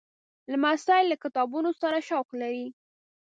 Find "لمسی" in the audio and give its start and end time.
0.51-1.01